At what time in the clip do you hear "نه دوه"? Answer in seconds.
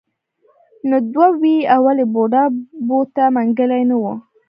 0.89-1.27